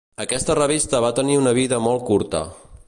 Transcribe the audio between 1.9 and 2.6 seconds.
molt curta.